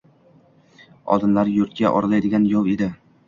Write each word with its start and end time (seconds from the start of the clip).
Oldinlari 1.17 1.53
yurtga 1.59 1.93
oralaydigan 1.99 2.51
yov 2.55 2.73
edi 2.75 2.89